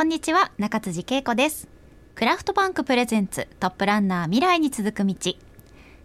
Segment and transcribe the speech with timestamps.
[0.00, 1.68] こんにちは中辻恵子です。
[2.14, 5.14] クラフトバンクプレゼンツトップランナー未来に続く道。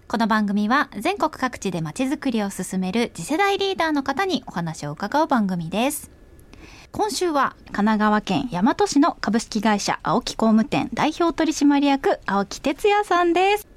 [0.09, 6.11] この番組は全国各地でまちづくりを進める次世代リーダーの方にお話を伺う番組です。
[6.91, 13.67] 今週は神奈川県大和市の株式会社青木工務店代表取締役青木哲也さんです。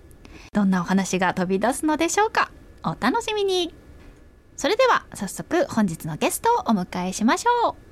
[0.52, 2.50] どんなお話が飛び出すのでしょうか？
[2.82, 3.72] お楽しみに。
[4.56, 7.87] それでは早速本日のゲストをお迎えしましょう。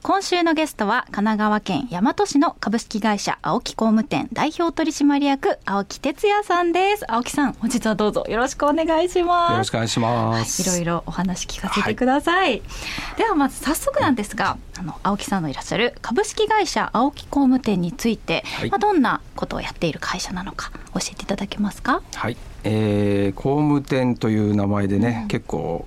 [0.00, 7.04] 今週のゲストは神奈川県大和市の株式会社青木工務店代表取締役青木哲也さんです。
[7.12, 9.52] 青木さん本日はどうぞよろしくお願いします。
[9.52, 12.62] よろしくお願いします、はい、いろいろお話聞かせてください、はい、
[13.16, 22.02] ではまず早速なんですがあの青木さんのいらっしゃる株式会社青木工務店について、はい、まあ、どんなことをやっている会社なのか教えていただけますか？
[22.14, 25.86] はい、えー、工務店という名前でね、うん、結構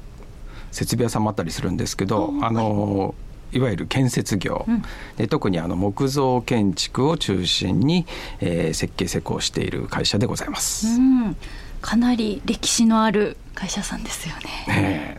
[0.71, 3.15] 設備屋さんもあったりするんですけど、あの
[3.51, 4.83] いわゆる建設業、うん、
[5.17, 8.05] で特にあの木造建築を中心に、
[8.39, 10.87] えー、設計施工している会社でございます。
[10.87, 11.35] うん。
[11.81, 14.65] かなり歴史のある会社さんですよね。
[14.67, 15.17] ね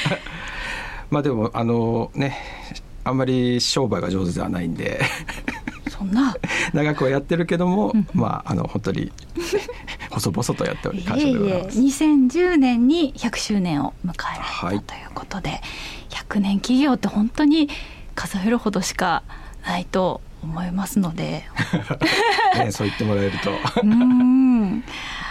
[1.10, 2.36] まあでもあのね
[3.04, 5.00] あんまり商売が上手ではないんで。
[5.88, 6.36] そんな。
[6.72, 9.12] 長くはやってるけども、まああの本当に
[10.10, 11.80] 細々とやっており感謝でございます。
[11.80, 15.60] 2010年に100周年を迎えられたということで、はい
[16.28, 17.68] 100年企業って本当に
[18.14, 19.22] 数えるほどしか
[19.64, 21.44] ないと思いますので。
[22.56, 23.50] ね、そう言ってもらえると。
[23.82, 24.84] うん。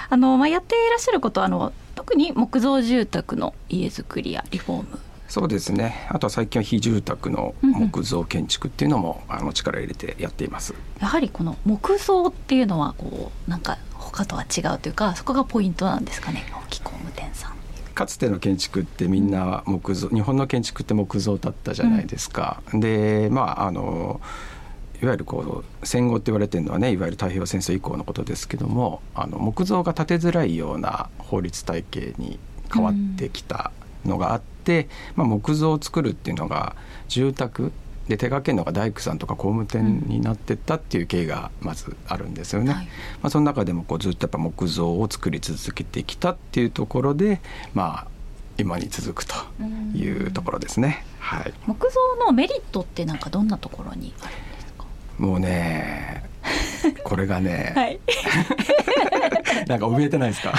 [0.10, 5.00] あの、まあ、やっていらっしゃることはあの特に木造住宅の家づくりやリフォーム。
[5.28, 6.08] そうですね。
[6.10, 10.74] あとは最近は非住宅の木造建築っていうのも、うんうん、あの力入れてやっています。
[11.02, 13.78] やはりこの木造っていうのはこうなんか
[14.18, 17.17] 他とは違うというかそこがポイントなんですかね大木工務店さん
[17.98, 22.62] かつての建築ってみんな木造日本の建築って木造だったじゃないですか。
[22.72, 24.22] うん、でまああの
[25.02, 32.38] いわゆるこう戦後って言われてるのはねいわゆる太平洋戦争以降のことですけどもあの木造が建てづらいような法律体系に
[32.72, 33.72] 変わってきた
[34.06, 36.76] のがあって、うん、まあ、木造を作るっていうのが
[37.08, 37.72] 住宅
[38.08, 42.74] で手掛けるのが大工さんとか工務店になってったっていう経緯がまずあるんですよね。
[42.74, 42.92] はい、ま
[43.24, 47.42] あ、その中でもこうずっとやっぱ木造を作り続けてきたっていうところで
[47.74, 48.08] まあ
[48.58, 49.36] 今に続くと
[49.94, 51.06] いうところですね。
[51.20, 54.86] はい、木造のメリットってなんかどんなところにあるんですか？
[55.18, 56.24] もうね
[57.04, 58.00] これがね、はい、
[59.68, 60.54] なんか怯えてないですか？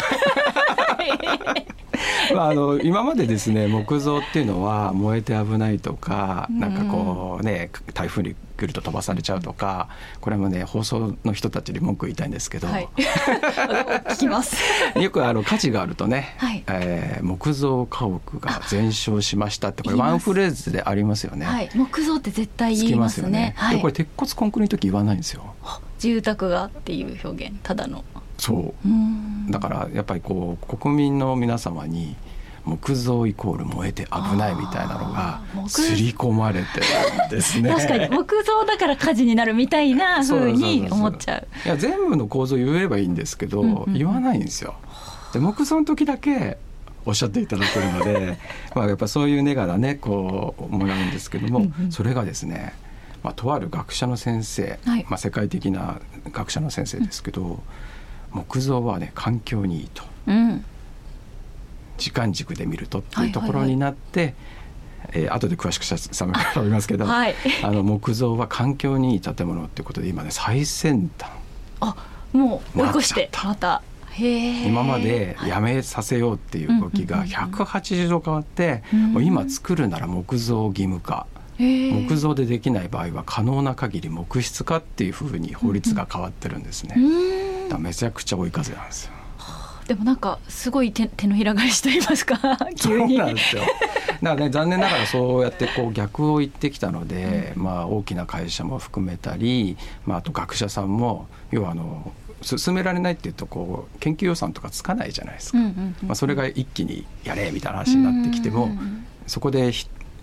[2.35, 9.89] まあ、あの今までですね木造っていうのは燃えて危ないとか、なんかこうね台風に来ると飛ばされちゃうとか
[10.21, 12.89] これもね放送の人たちに文句言いたいんですけど、はい、
[14.11, 14.57] 聞きます。
[15.01, 25.55] よくあの火事があるとね、はい、えー、木造家屋が全焼しましたってこれワンフレーズでありますよね、はい、木造って絶対言いますよね、でこれ鉄骨コンクリの時言わないんですよ。
[25.99, 27.57] 住宅がっていう表現。
[27.63, 28.05] ただの
[28.39, 29.51] そう。
[29.51, 32.17] だからやっぱりこう国民の皆様に
[32.65, 37.71] 木造イコール燃えて危ないみたいなのが刷り込まれてるんですね。
[37.71, 41.47] 確かに木造だから火事になるみたいなふうに思っちゃう。
[41.67, 44.75] いや全部の構造言えばいいんですけど、うんうん、言わないんですよ。
[45.33, 46.59] で木造の時だけ
[47.07, 48.39] おっしゃっていただけるので
[48.77, 52.75] まあやっぱそういう根からねこうもらうんですけども、うんうん、それがですね
[53.21, 56.01] まあ、とある学者の先生、はい、まあ、世界的な
[56.31, 57.59] 学者の先生ですけど、うん
[58.33, 60.65] 木造はね環境にいいと、うん、
[61.97, 71.31] 時間軸で見るとっていうところになって、はいはいはい、えー、後で詳しくさめからりますけど、はい、あの木造は環境にいい建物っていうことで今ね最先端
[71.81, 71.95] あ
[72.33, 73.83] もう追い越してまた
[74.21, 81.29] 今までやめさせようっていう動きが180度変わって、もう今作るなら木造義務化
[81.59, 86.97] 木造でできない場合は可能な限り木質化っていうふうに法律が変わってるんですね。
[87.77, 89.13] めちゃくちゃ追い風なんですよ。
[89.89, 92.39] でもなんかすごい手手のひら返しと言いますか。
[92.77, 93.17] 急に。
[93.17, 93.63] そうなんですよ。
[93.63, 93.75] だか
[94.23, 102.13] らね残念ながらそうやってこう逆を言ってきたので、うん、まあ大きな会社も含めたり、まあ、あと学者さんも要はあの
[102.43, 108.71] 進められないっていうとこう研究予算とかつかないじゃないですか、まあ、それが一気にやれみたいな話になってきても、
[109.27, 109.73] そこで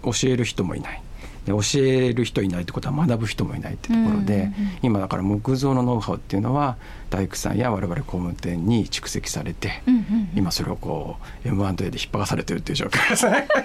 [0.03, 1.01] 教える人もいない
[1.45, 4.51] で教える人いないってことは学ぶ人もいないってところで、
[4.81, 6.77] 今だから木造のノウハウっていうのは
[7.09, 9.83] 大工さんや我々工務店に蓄積されて、
[10.36, 13.47] 今それをこう M&A で引っ張らされてるっていう状況ですね。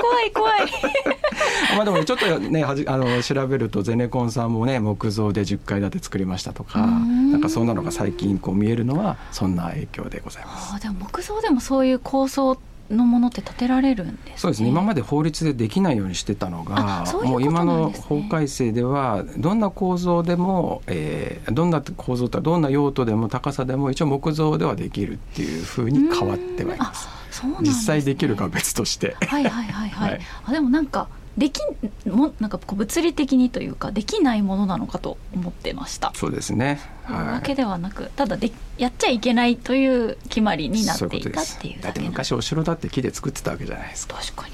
[0.00, 0.60] 怖い怖い
[1.76, 10.74] まあでもちょっとねはじあの調べるとゼネコンさんもね木造で10階建て作りましたとかなんかそんなのが最近こう見えるのはそんな影響でございます。
[10.74, 12.58] あでも木造でもそういう構想っ
[12.90, 27.08] のものって建てられるんです、ね、そうですね今まで法律でできないようにしてたのがもう今の法改正ではどんな構造でも、えー、どんな構造とどんな用途でも高さでも一応木造ではできるっていうふうに変わってはいます。
[27.30, 29.16] そうなん実際できるかは別として。
[29.20, 30.10] はいはいはいはい。
[30.10, 31.08] はいあでもなんか
[31.40, 31.58] でき
[32.06, 36.12] もなんかこう物理的にというかできないものなのかと思ってました。
[36.14, 36.78] そうですね。
[37.08, 44.18] わけではなくただでやっちゃいけないという決まりになっていたっていうだって昔お城だって木で作ってたわけじゃないですか。
[44.18, 44.52] 確かに。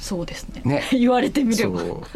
[0.00, 0.62] そうですね。
[0.64, 1.78] ね言われてみれば。
[1.78, 1.88] そう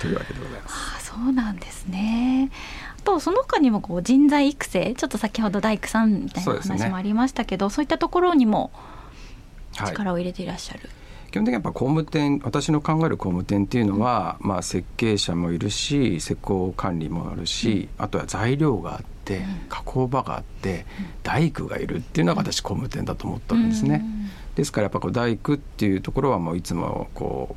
[0.00, 0.74] というわけでございます。
[0.96, 2.50] あそうなんですね。
[2.98, 8.70] あとその他にもこう人材育成ちょっと先ほど大工さんみたいな話もありましたけどそう,、いったところにも
[9.76, 9.90] はい。
[9.90, 10.88] 力を入れていらっしゃる。
[11.36, 20.86] 基本的にやっぱ工務店私の考える工務店っていうのは、まあ、設計者もいるし施工管理もあるし、あとは材料があって、加工場があって、
[21.22, 24.02] 大工がいるっていうのが私工務店だと思ってるんですね。
[24.54, 27.54] ですからやっぱこう大工っていうところはもういつもこ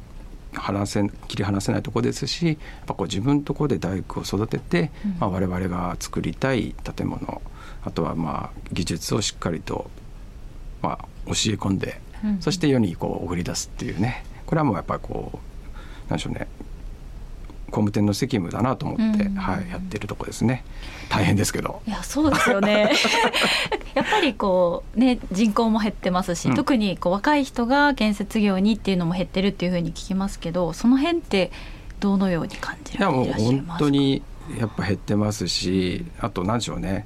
[0.54, 7.42] う離せ切り離せないとこですしやっぱこう自分のところで大工を育てて、まあ、我々が作りたい建物
[7.86, 9.90] あとはまあ技術をしっかりと、
[10.82, 12.02] まあ、教え込んで、
[12.40, 14.24] そして世にこう送り出すっていうね。
[14.46, 15.40] これはもうやっぱりこ
[16.08, 16.48] うなんでしょうね。
[17.68, 19.36] 工務店の責務だなと思って、うん。
[19.36, 20.64] はい、やってるとこですね。
[21.10, 21.82] 大変ですけど。
[21.88, 22.92] いやそうですよね。
[23.94, 26.56] やっぱりこうね人口も減ってますし、うん。
[26.56, 31.52] 特にこう若い人が建設業にっていうのも減ってるっていうふうに聞きますけどその辺って
[32.00, 33.86] どのように感じいやもうられていらっしゃい本ますか？
[33.86, 34.22] 当に
[34.60, 37.06] やっぱ減ってますしあと何でしょうね。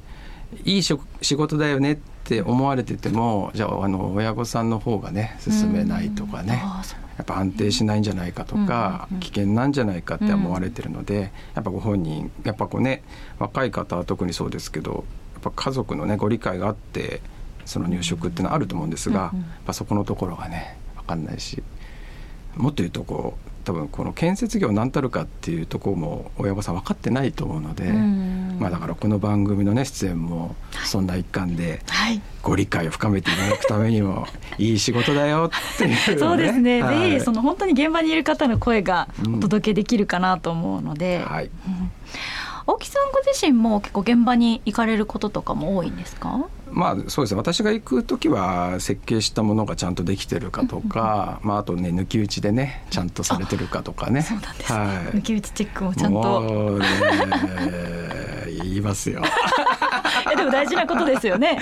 [0.64, 2.02] いい職仕事だよねって
[2.42, 6.64] 思われててもじゃああの親御さんの方がね進めないとかね
[7.18, 13.04] やっぱ安定しないんじゃないかとか危険なんじゃないかって思われてるのでやっぱご本人やっぱこうね
[13.40, 17.22] 若い方は特にそうですけどやっぱ家族のねご理解があって
[17.66, 21.64] その入職っていうのはあると思うんですが、やっぱそこのところがね分かんないし
[22.58, 28.58] もっと言うとこう多分この建設業何たるかっていうところも親御さん分かってないと思うので、うん。
[28.60, 30.56] まあだからこの番組のね出演も
[30.86, 32.22] そんな一環ではい。
[32.42, 34.28] ご理解を深めていただくためにも
[34.58, 37.12] いい仕事だよっていう、 そうですね、はい。
[37.12, 41.46] ぜひその本当に現場にいる方の声がお届けできるかなと思うので、はい。
[41.46, 41.92] うん。
[42.66, 46.46] 青木さんご自身も結構現場に行かれることとかも多いんですか？
[46.74, 47.38] まあそうですね。
[47.38, 54.22] 私が行く時は設計したものがちゃんとできてるかとか、まあ、あとね抜き打ちでねちゃんとされてるかとかね。
[54.22, 54.74] そうなんです。
[54.74, 54.88] ね、はい。
[55.18, 56.80] 抜き打ちチェックもちゃんと。
[56.80, 56.86] ね
[58.64, 59.22] 言いますよ。
[60.32, 61.60] えでも大事なことですよね。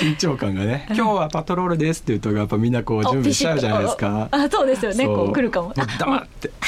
[0.00, 4.28] 緊張感がね「今日はパトロールです」って言うとやっぱみんなこう準備しちゃうじゃないですか。
[4.30, 5.06] あそうですよね。
[5.06, 6.50] こう来るかもう黙って。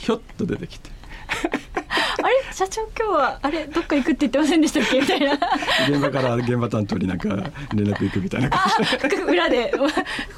[0.00, 0.90] ひょっと出てきて
[2.58, 5.00] 社長今日はあれどっか行くって言ってませんでしたっけ？
[5.00, 5.38] みたいな。
[5.88, 8.60] 現場から現場担当になんか連絡行くみたいな感
[9.00, 9.16] じ。
[9.16, 9.86] で裏で「こ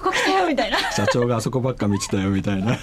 [0.04, 0.76] こ来たよ」みたいな。
[0.92, 2.76] 社長があそこばっか見てたよみたいな。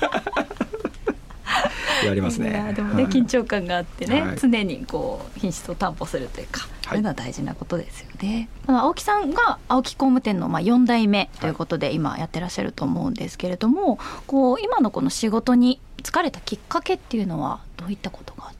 [2.03, 2.49] やりますね。
[2.49, 3.13] いやでもね、はい。
[3.13, 4.37] 緊張感があってね、はい。
[4.39, 6.69] 常にこう品質を担保するというか、はい。
[6.87, 8.49] そういうのは大事なことですよね。
[8.65, 18.56] あの青木さんが青木工務店のまあ4代目ということで今やってらっしゃると思うんですけれども、こう今のこの仕事に疲れたきっかけっていうのはどういったことが。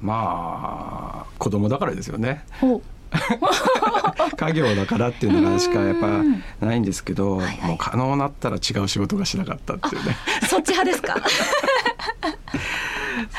[0.00, 2.44] まあ子供だからですよね。
[2.62, 2.80] お。
[4.36, 6.42] 家業だからっていうのがしかやっうん。
[6.60, 7.68] ぱないんですけど、はいはい。
[7.70, 10.16] もう可能なったら違う仕事がしなかったっていうね。
[10.48, 11.16] そっち派ですか？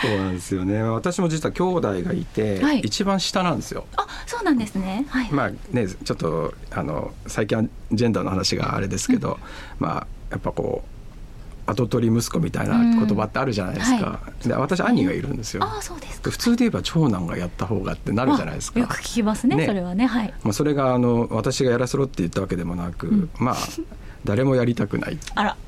[0.01, 0.81] そうなんですよね。
[0.83, 2.79] 私も実は兄弟がいて、はい。
[2.81, 3.86] 一番下なんですよ。
[3.95, 5.05] あ、そうなんですね。
[5.09, 5.31] はい。
[5.31, 9.39] まあねちょっとあの最近はジェンダーの話があれですけど、
[9.79, 10.90] まあやっぱこう
[11.71, 15.63] 跡取り息子みたいな言葉ってあるじゃないですか、で私兄がいるんですよ。
[15.63, 16.31] あ、そうですか。
[16.31, 18.79] 普通で言えば長男がやった方がってなるじゃないですか。
[18.79, 19.65] あよく聞きますねね。
[19.65, 20.05] それはね。
[20.05, 20.33] はい。
[20.43, 23.29] まあ、それがあの私がやらせろって言ったわけでもなく、ん。
[23.37, 23.55] まあ
[24.23, 25.17] 誰もやりたくない。
[25.35, 25.57] あら。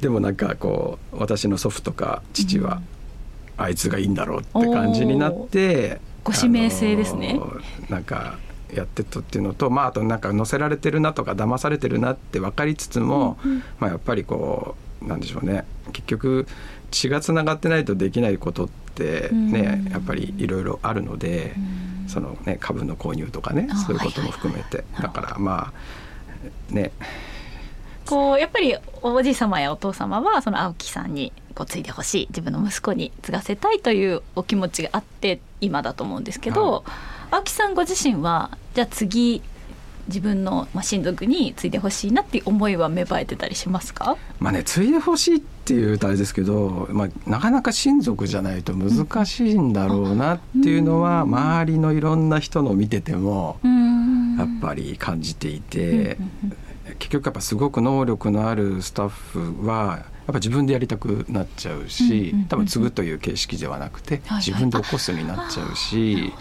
[0.00, 2.80] でもなんかこう私の祖父とか父は、
[3.56, 7.40] あいつがいいんだろうって感じになってご指名制ですね。
[7.88, 8.38] なんか
[8.74, 13.38] やってったっていうのと、まあ、あとなんか載せられてるなとか騙されてるなって分かりつつも、
[13.78, 15.64] まあ、やっぱりこうなんでしょうね。
[15.92, 16.46] 結局
[16.90, 19.92] 血がつながってないとできないことってね、うん。
[19.92, 21.54] やっぱりいろいろあるので、
[22.08, 25.14] そのね株の購入とかねあそういうことも含めて、はいはいはい。
[25.14, 25.72] だからま
[26.70, 26.92] あね。
[28.06, 32.26] こうやっぱりおじい様やお父様はその青木さんにこう継いでほしい。
[32.30, 39.42] 自分の息子に継がせたいというお気持ちがあって今だと思うんですけど、はい青木さんご自身はじゃあ次
[40.06, 44.16] 自分の、まあ、親族に継いでほしいなっていう思いは芽生えてたりしますか？
[44.40, 53.60] まあね継いでほしいっていうとあれですけど、まあ、なかなか親族じゃないと難しいんだろうなっていうのは、周りのいろんな人の見てても
[54.38, 56.16] やっぱり感じていて、
[56.98, 66.32] 結局やっぱすごく能力のあるスタッフはやっぱ自分でやりたくなっちゃうし、多分継ぐという形式ではなくて、自分で起こすになっちゃうし、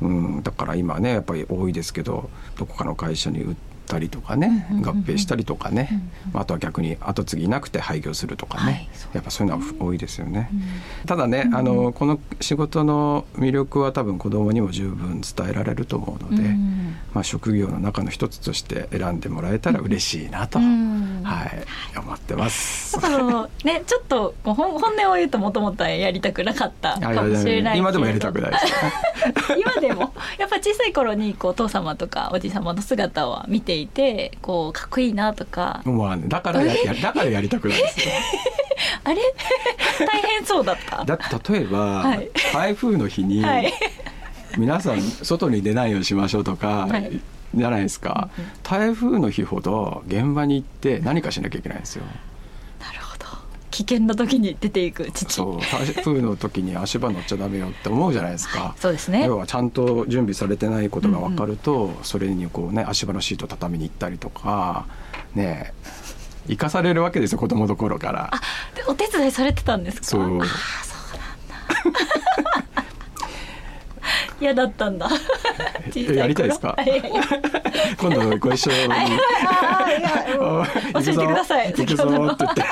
[0.00, 10.48] うん、だから今ねやっぱり多いですけどどこかの会社に売ったりとかね、合併したりとかね、あとは逆に後継ぎなくて廃業するとかね、はい、やっぱそういうのは多いですよね。
[10.52, 21.50] うん、ただね、あのこの仕事の魅力は多分子供にも十分伝えられると思うので、うん、まあ、職業の中の一つとして選んでもらえたら嬉しいなと、うん、はい、
[21.98, 22.94] 思ってます。
[22.94, 29.53] だからねちょっと本音を言うともともとやりたくなかったかもしれない今でもやりたくないです今でもやっぱ
[30.64, 35.82] 小さい頃にこうお父様とかおじ様の姿を見てていてこうかっこいいなとか。
[35.84, 38.14] まあ、ね、だからやだからやりたくないですよ。
[39.04, 39.20] あれ？
[40.06, 41.04] 大変そうだった。
[41.04, 43.72] だって例えば、はい、台風の日に、はい、
[44.56, 47.20] 皆さん外に出ないようにしましょうとか、はい、
[47.54, 48.30] じゃないですか、
[48.62, 52.04] 台風の日ほど現場に行って何かしなきゃいけないんですよ
[53.74, 55.34] 危険な時に出ていく父。
[55.34, 59.24] そう台風の時に足場乗っちゃダメよって思うじゃないですか、はい、そうですね。
[59.26, 64.86] 要はちゃんと準備されてないことが分かると、うんうん、それにこうね足場のシート畳みに行ったりとか
[65.34, 65.74] ね
[66.46, 68.30] 生かされるわけですよ子供の頃から。
[68.32, 68.40] あ
[68.86, 70.06] お手伝いされてたんですか？
[70.06, 70.22] そう。
[70.22, 70.46] あそうなんだ。
[74.40, 75.08] 嫌だったんだ。
[75.94, 76.76] やりたいですか？
[77.98, 78.78] 今度ご一緒に。
[80.36, 80.64] 教
[81.00, 81.68] えてください。
[81.72, 82.62] 行くぞって言って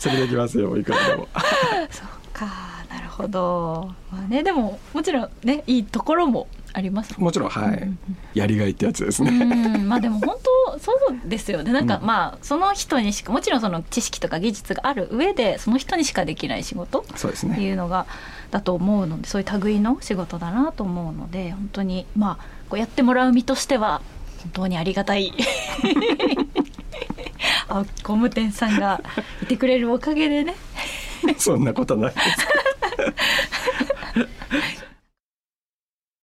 [0.00, 1.28] それできますよいくらでも。
[1.90, 2.46] そうか
[2.88, 3.94] なるほど。
[4.10, 7.98] まあねでももちろんねいいところもありますもちろんはい、うんうん、
[8.32, 9.78] やりがいってやつですね。
[9.84, 11.72] まあでも本当 そうですよね。
[11.72, 17.54] なんか、うん、まあその人にしかもちろんその知識とか技術がある上でその人にしかできない仕事そうですね。
[17.54, 18.06] っていうのが
[18.50, 24.00] だと思うのでそういう類の仕事だなと思うので本当にまあこうやってもらう身としては
[24.42, 25.32] 本当にありがたい
[27.70, 29.00] あ工務店さんが
[29.42, 30.54] いてくれるおかげでね。
[31.38, 32.14] そんなことない